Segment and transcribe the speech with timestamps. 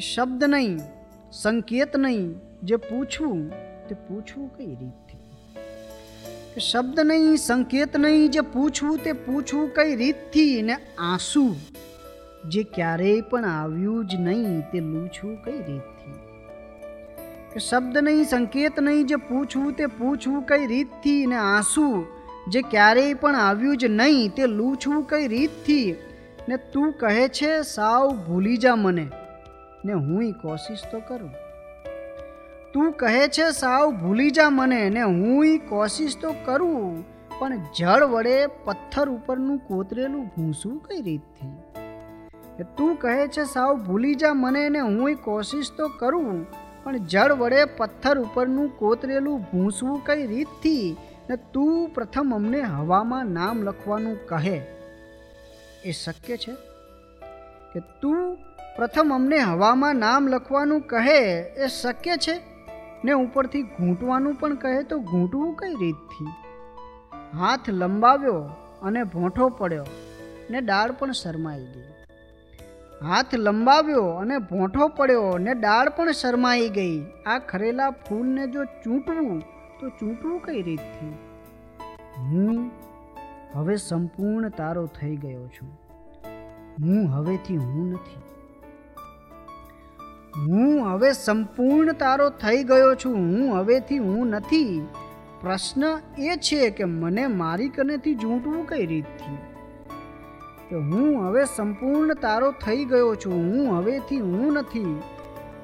[0.00, 0.80] શબ્દ નહીં,
[1.32, 3.50] સંકેત નહીં, જે પૂછવું
[3.88, 10.62] તે પૂછવું કઈ રીતથી શબ્દ નહીં, સંકેત નહીં, જે પૂછવું તે પૂછવું કઈ રીતથી?
[10.62, 11.56] ને આંસુ
[12.48, 16.20] જે ક્યારેય પણ આવ્યું જ નહીં, તે લૂછવું કઈ રીતથી?
[17.58, 21.26] શબ્દ નહીં, સંકેત નહીં, જે પૂછવું તે પૂછવું કઈ રીતથી?
[21.26, 22.06] ને આંસુ
[22.48, 25.96] જે ક્યારેય પણ આવ્યું જ નહીં, તે લૂછવું કઈ રીતથી?
[26.48, 29.08] ને તું કહે છે, સાવ ભૂલી જા મને.
[29.86, 31.34] ને હુંય કોશિશ તો કરું.
[32.72, 37.04] તું કહે છે સાવ ભૂલી જા મને ને હુંય કોશિશ તો કરું,
[37.38, 41.54] પણ જળ વડે પથ્થર ઉપરનું કોતરેલું ભૂંસવું કઈ રીતથી?
[42.76, 46.46] તું કહે છે સાવ ભૂલી જા મને ને હુંય કોશિશ તો કરું,
[46.84, 50.96] પણ જળ વડે પથ્થર ઉપરનું કોતરેલું ભૂંસવું કઈ રીતથી?
[51.30, 54.56] ને તું પ્રથમ અમને હવામાં નામ લખવાનું કહે.
[55.84, 56.52] એ શક્ય છે?
[57.76, 58.36] કે તું
[58.76, 62.40] પ્રથમ અમને હવામાં નામ લખવાનું કહે એ શક્ય છે?
[63.04, 66.26] ને ઉપરથી ઘૂંટવાનું પણ કહે તો ઘૂંટવું કઈ રીતથી?
[67.38, 68.38] હાથ લંબાવ્યો
[68.82, 69.84] અને ભોંઠો પડ્યો
[70.50, 71.84] ને ડાળ પણ શરમાઈ ગઈ.
[73.02, 77.06] હાથ લંબાવ્યો અને ભોંઠો પડ્યો ને ડાળ પણ શરમાઈ ગઈ.
[77.26, 79.40] આ ખરેલા ફૂલને જો ચૂંટવું
[79.80, 81.14] તો ચૂંટવું કઈ રીતથી?
[82.16, 82.70] હું
[83.54, 85.85] હવે સંપૂર્ણ તારો થઈ ગયો છું.
[86.82, 88.20] હું હવેથી હું નથી.
[90.40, 94.86] હું હવે સંપૂર્ણ તારો થઈ ગયો છું, હું હવેથી હું નથી.
[95.40, 95.84] પ્રશ્ન
[96.18, 99.36] એ છે કે મને મારી કનેથી ઝૂંટવું કઈ રીતથી?
[100.68, 105.00] કે હું હવે સંપૂર્ણ તારો થઈ ગયો છું, હું હવેથી હું નથી.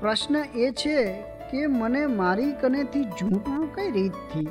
[0.00, 1.12] પ્રશ્ન એ છે
[1.52, 4.48] કે મને મારી કનેથી ઝૂંટવું કઈ રીતથી?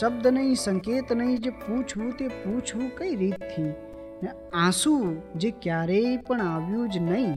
[0.00, 3.89] શબ્દ નહીં, સંકેત નહીં, જે પૂછવું તે પૂછવું કઈ રીતથી?
[4.22, 4.94] ને આંસુ
[5.36, 7.36] જે ક્યારેય પણ આવ્યું જ નહીં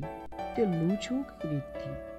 [0.55, 2.12] તે લૂછું કઈ રીતથી.